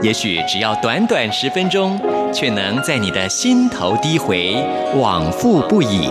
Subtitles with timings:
[0.00, 2.00] 也许只要短短十分钟，
[2.32, 4.54] 却能在你的心头低回，
[4.94, 6.08] 往复不已。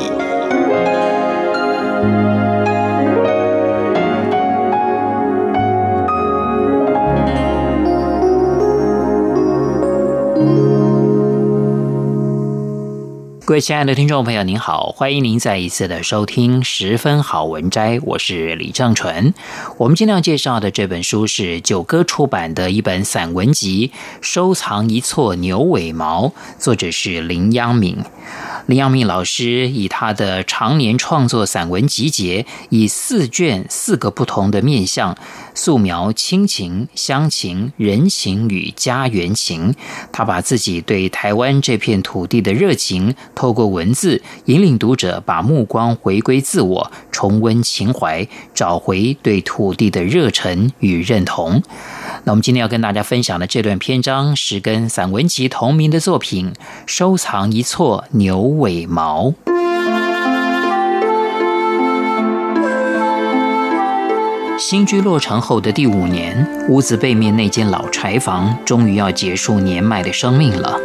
[13.47, 19.33] 各位亲爱的听众朋友，您好，欢迎您再一次的收听《十分好文摘》，我是李正纯。
[19.77, 23.87] 我们今天要介绍的这本书是九歌出版的一本散文集
[24.19, 26.27] 《收藏一撮牛尾毛》，
[26.59, 27.95] 作者是林央敏。
[28.65, 35.17] 林央敏老师以他的常年创作散文集结，以四卷四个不同的面向，
[35.55, 39.73] 素描亲情、乡情、人情与家园情。
[40.11, 51.61] 他把自己对台湾这片土地的热情，透过文字引领读者把目光回归自我，重温情怀，找回对土地的热忱与认同。
[52.23, 56.51] 那我们今天要跟大家分享的这段篇章是跟散文集同名的作品
[56.87, 59.27] 《收藏一撮牛尾毛》。
[64.57, 70.75] 新居落成后的第五年，屋子背面那间老柴房终于要结束年迈的生命了。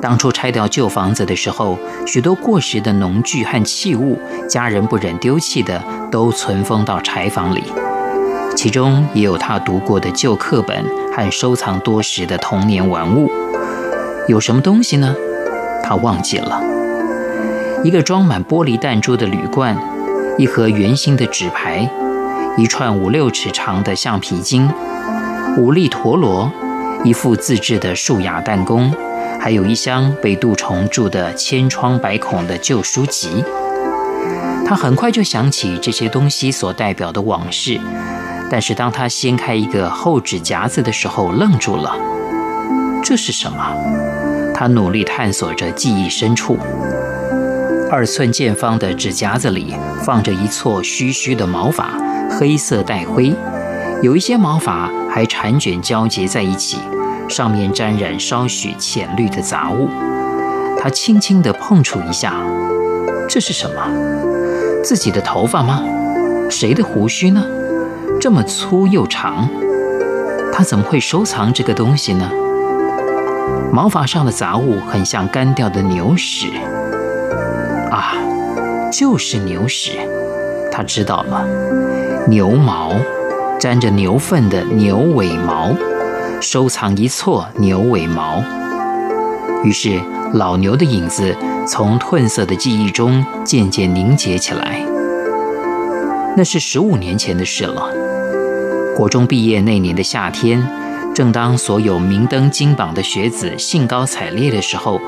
[0.00, 7.64] 当初拆掉旧房子的时候，许多过时的农具和器物，家人不忍丢弃的，都存封到柴房里。
[8.54, 13.30] 其中也有他读过的旧课本和收藏多时的童年玩物。
[14.28, 15.14] 有什么东西呢？
[15.82, 16.62] 他忘记了。
[17.84, 19.76] 一个装满玻璃弹珠的铝罐，
[20.38, 21.88] 一盒圆形的纸牌，
[22.56, 24.68] 一串五六尺长的橡皮筋，
[25.56, 26.50] 五粒陀螺，
[27.04, 28.92] 一副自制的树雅弹弓，
[29.46, 33.44] 还有一箱被蠹虫蛀得千疮百孔的旧书籍。
[34.66, 37.80] 他很快就想起这些东西所代表的往事。
[38.50, 41.94] 但是当他掀开一个厚纸夹子的时候，愣住了。
[43.04, 44.52] 这是什么？
[44.52, 46.58] 他努力探索着记忆深处。
[47.88, 51.92] 二寸见方的纸夹子里放着一撮虚虚的毛发，
[52.36, 53.32] 黑色带灰，
[54.02, 56.78] 有一些毛发还缠卷交结在一起，
[57.28, 59.88] 上面沾染稍许浅绿的杂物。
[60.78, 62.34] 他轻轻地碰触一下，
[63.28, 63.82] 这是什么？
[64.84, 65.82] 自己的头发吗？
[66.48, 67.44] 谁的胡须呢？
[68.20, 69.48] 这么粗又长，
[70.52, 72.30] 他怎么会收藏这个东西呢？
[73.72, 76.52] 毛发上的杂物很像干掉的牛屎
[77.90, 78.14] 啊，
[78.92, 79.98] 就是牛屎。
[80.70, 81.46] 他知道了，
[82.28, 82.92] 牛毛，
[83.58, 85.74] 沾着牛粪的牛尾毛，
[86.46, 88.40] 收藏一撮牛尾毛。
[89.64, 90.00] 于是，
[90.34, 91.34] 老牛的影子
[91.66, 94.80] 从褪色的记忆中渐渐凝结起来。
[96.36, 97.90] 那是十五年前的事了。
[98.94, 100.64] 国中毕业那年的夏天，
[101.12, 105.00] 正当所有明灯金榜的学子兴高采烈的时候，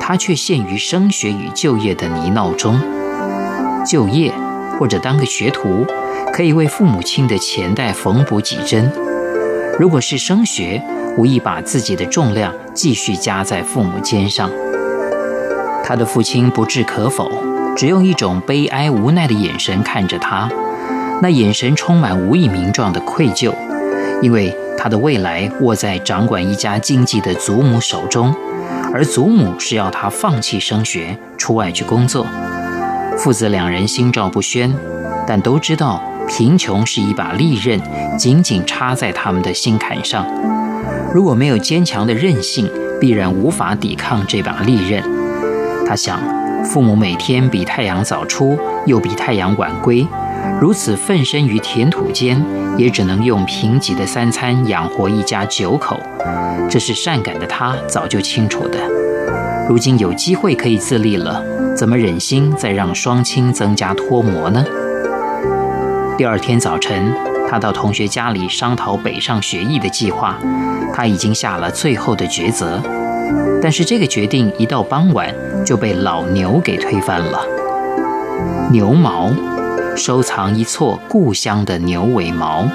[0.00, 2.80] 他却陷于升学与就业的泥淖中。
[3.84, 4.32] 就业
[4.78, 5.84] 或者当个学徒，
[6.32, 8.88] 可以为父母亲的钱袋缝补几针；
[9.78, 10.80] 如果是升学，
[11.16, 14.48] 无疑把自己的重量继续加在父母肩上。
[15.82, 17.30] 他的父亲不置可否，
[17.76, 20.48] 只用一种悲哀无奈的眼神看着他。
[21.20, 23.52] 那眼神充满无以名状的愧疚，
[24.22, 28.34] 因为他的未来握在掌管一家经济的祖母手中，
[28.92, 32.26] 而祖母是要他放弃升学，出外去工作。
[33.18, 34.72] 父子两人心照不宣，
[35.26, 37.80] 但都知道贫穷是一把利刃，
[38.18, 40.26] 紧紧插在他们的心坎上。
[41.12, 45.02] 如果没有坚强的韧性，必然无法抵抗这把利刃。
[45.86, 46.18] 他想，
[46.64, 50.06] 父母每天比太阳早出，又比太阳晚归。
[50.60, 52.42] 如此奋身于田土间，
[52.76, 56.00] 也只能用贫瘠的三餐养活一家九口。
[56.70, 58.78] 这是善感的他早就清楚的。
[59.68, 61.42] 如今有机会可以自立了，
[61.76, 64.64] 怎么忍心再让双亲增加拖磨呢？
[66.16, 67.12] 第二天早晨，
[67.48, 70.38] 他到同学家里商讨北上学艺的计划。
[70.92, 72.80] 他已经下了最后的抉择，
[73.60, 75.34] 但是这个决定一到傍晚
[75.66, 77.40] 就被老牛给推翻了。
[78.70, 79.32] 牛毛。
[79.96, 82.66] 收藏一撮故乡的牛尾毛，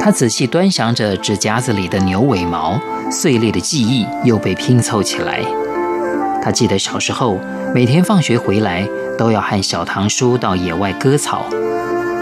[0.00, 2.80] 他仔细端详着纸夹子里的牛尾毛，
[3.12, 5.40] 碎裂的记忆又被拼凑起来。
[6.42, 7.38] 他记得小时候
[7.72, 11.46] 每天放学回来都要和小堂叔到野外割草。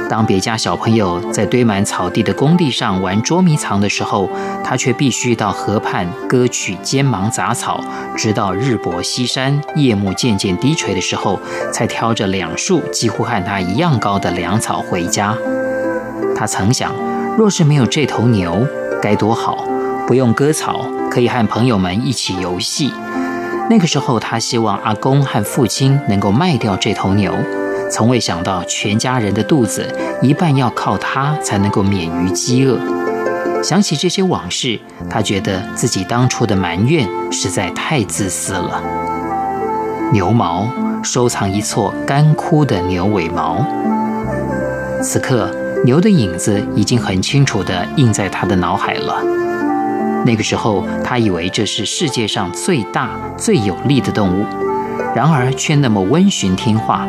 [0.08, 4.30] 当别家小朋友在堆满草地的工地上玩捉迷藏的时候，
[4.62, 7.82] 他却必须到河畔割取尖芒杂草，
[8.16, 11.40] 直到日薄西山、夜幕渐渐低垂的时候，
[11.72, 15.36] 才挑着两束几乎和他一样高的粮草回家。
[16.36, 16.92] 他曾想，
[17.36, 18.64] 若是没有这头牛，
[19.02, 19.66] 该多好，
[20.06, 22.92] 不用割草，可以和朋友们一起游戏。
[23.68, 27.34] 那个时候，他希望阿公和父亲能够卖掉这头牛。
[27.90, 29.86] 从未想到全家人的肚子
[30.20, 32.78] 一半要靠他才能够免于饥饿。
[33.62, 34.78] 想起这些往事，
[35.08, 38.82] 他觉得自己当初的埋怨实在太自私了。
[40.12, 40.68] 牛毛，
[41.02, 43.64] 收藏一撮干枯的牛尾毛。
[45.02, 45.52] 此刻，
[45.84, 49.22] 牛的影子已经很清楚地印在他的脑海了。
[50.24, 54.44] 那个时候，他以为这是世界上最大、最有力的动物，
[55.14, 57.06] 然而却那么温驯听话。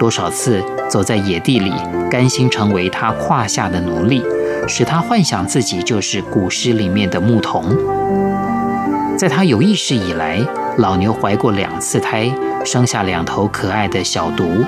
[0.00, 1.70] 多少次走在野地里，
[2.10, 4.24] 甘心成为他胯下的奴隶，
[4.66, 7.76] 使他幻想自己就是古诗里面的牧童。
[9.18, 10.40] 在他有意识以来，
[10.78, 12.32] 老牛怀过两次胎，
[12.64, 14.64] 生下两头可爱的小犊，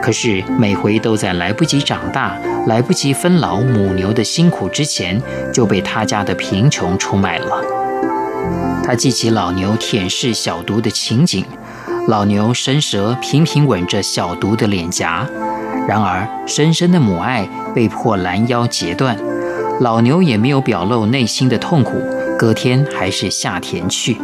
[0.00, 2.38] 可是每回都在来不及长大、
[2.68, 5.20] 来不及分劳母牛的辛苦之前，
[5.52, 7.60] 就被他家的贫穷出卖了。
[8.84, 11.44] 他记起老牛舔舐小犊的情景。
[12.08, 15.26] 老牛伸舌频频吻着小犊的脸颊，
[15.86, 19.16] 然而深深的母爱被迫拦腰截断，
[19.80, 22.02] 老牛也没有表露内心的痛苦，
[22.38, 24.20] 隔天还是下田去。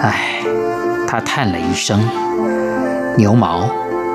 [0.00, 0.42] 唉，
[1.06, 2.00] 他叹了一声。
[3.16, 3.68] 牛毛，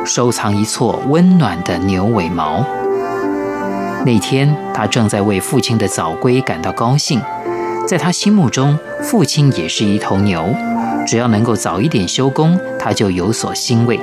[0.04, 2.66] 收藏一撮温暖的牛尾毛。
[4.06, 7.22] 那天他正在为父亲的早归感到高兴，
[7.88, 10.54] 在他心目中，父亲也是一头牛。
[11.08, 13.98] 只要能够早一点收工，他就有所欣慰。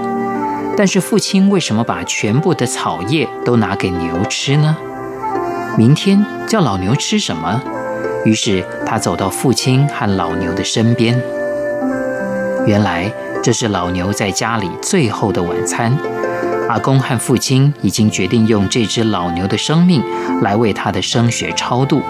[0.75, 4.75] 但是父亲为什么把全部的草叶都拿给牛吃呢？
[5.77, 7.63] 明天叫老牛吃什么？
[8.25, 11.21] 于是他走到父亲和老牛的身边。
[12.67, 13.13] 原来
[13.43, 15.95] 这是老牛在家里最后的晚餐。
[16.71, 20.03] 阿公和父亲已经决定用这只老牛的生命
[20.41, 22.01] 来为他的升学超度。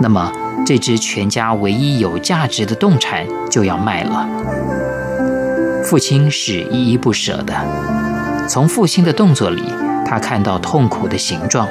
[0.00, 0.32] 那么。
[0.66, 4.26] 这只全家唯一有价值的动产就要卖了。
[5.84, 7.54] 父亲是依依不舍的。
[8.48, 9.62] 从父亲的动作里，
[10.04, 11.68] 他看到痛苦的形状。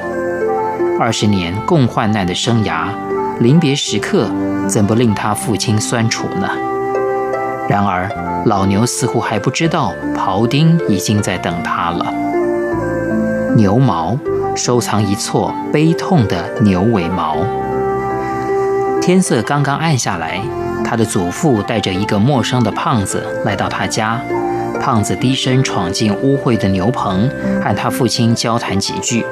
[0.98, 2.88] 二十年共患难的生涯，
[3.40, 4.30] 临别时刻
[4.66, 6.48] 怎不令他父亲酸楚呢？
[7.68, 8.08] 然而，
[8.46, 12.14] 老牛似乎还不知道庖丁已经在等他了。
[13.54, 14.18] 牛毛，
[14.54, 17.36] 收藏一撮悲痛的牛尾毛。
[19.06, 20.42] 天色刚刚暗下来，
[20.84, 24.20] 他的祖父带着一个陌生的胖子来到他家。
[24.80, 27.30] 胖子低声闯进污秽的牛棚，
[27.62, 29.24] 和他父亲交谈几句，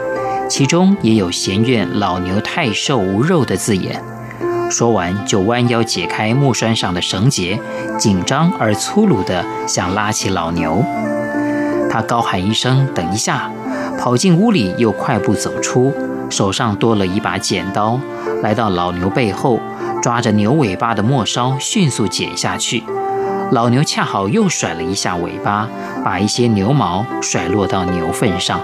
[0.49, 4.01] 其中也有嫌怨老牛太瘦无肉的字眼。
[4.71, 7.59] 说完，就弯腰解开木栓上的绳结，
[7.99, 10.85] 紧张而粗鲁地想拉起老牛。
[11.91, 13.51] 他高喊一声“等一下”，
[13.99, 15.93] 跑进屋里，又快步走出，
[16.35, 18.01] 手上多了一把剪刀。
[18.43, 19.61] 来到老牛背后，
[20.03, 22.83] 抓着牛尾巴的末梢迅速剪下去。
[23.53, 25.69] 老牛恰好又甩了一下尾巴，
[26.05, 28.61] 把一些牛毛甩落到牛粪上。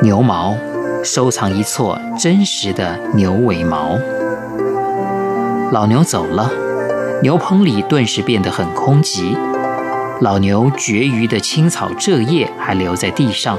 [0.00, 0.56] 牛毛，
[1.02, 3.98] 收藏一撮真实的牛尾毛。
[5.72, 6.48] 老牛走了，
[7.20, 9.36] 牛棚里顿时变得很空寂。
[10.20, 13.58] 老牛绝余的青草蔗叶还留在地上，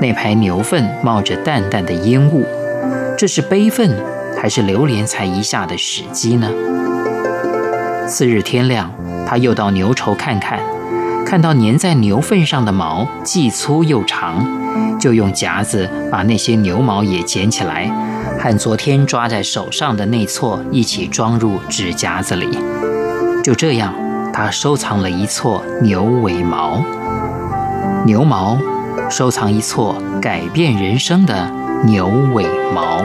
[0.00, 2.46] 那排牛粪冒着淡淡的烟雾。
[3.16, 3.90] 这是悲愤，
[4.36, 6.48] 还是流连才一下的时机呢？
[8.06, 8.90] 次日天亮，
[9.26, 10.60] 他又到牛稠看看，
[11.24, 14.46] 看到粘在牛粪上的毛既粗又长，
[15.00, 17.90] 就用夹子把那些牛毛也捡起来，
[18.38, 22.58] 和昨天抓在手上的那撮一起装入纸夹子里。
[23.42, 23.94] 就这样，
[24.32, 26.84] 他收藏了一撮牛尾毛。
[28.04, 28.56] 牛毛，
[29.10, 31.66] 收藏一撮改变人生的。
[31.84, 33.04] 牛尾毛。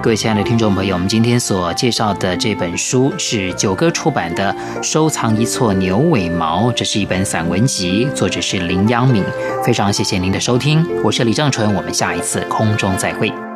[0.00, 9.24] 各位亲爱的听众朋友，我们今天所介绍的这本书是九歌出版的《收藏一撮牛尾毛》，这是一本散文集，作者是林央敏。
[9.64, 13.32] 非常谢谢您的收听，我是李正淳，我们下一次空中再会。